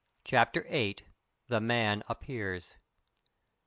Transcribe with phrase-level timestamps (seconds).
[0.23, 0.95] CHAPTER VIII.
[1.47, 2.77] THE MAN APPEARS.